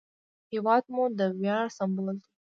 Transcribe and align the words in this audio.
هېواد 0.51 0.83
مو 0.93 1.03
د 1.19 1.21
ویاړ 1.39 1.65
سمبول 1.77 2.15
دی 2.21 2.29